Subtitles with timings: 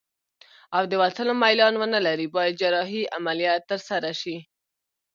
[0.75, 4.37] او د وتلو میلان ونلري باید جراحي عملیه ترسره شي.